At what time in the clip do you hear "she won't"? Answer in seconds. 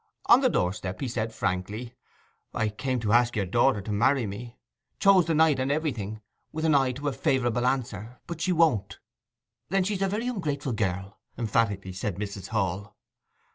8.41-8.97